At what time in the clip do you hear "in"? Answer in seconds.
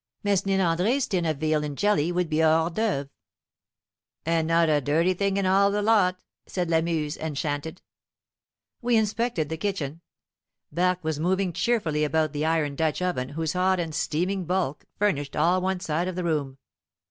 1.63-1.75, 5.37-5.45